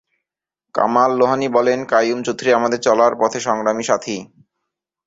কামাল 0.75 1.11
লোহানী 1.19 1.47
বলেন, 1.47 1.79
কাইয়ুম 1.85 2.19
চৌধুরী 2.23 2.51
আমাদের 2.53 2.79
চলার 2.79 3.13
পথে 3.15 3.39
সংগ্রামী 3.39 3.83
সাথী। 3.83 4.17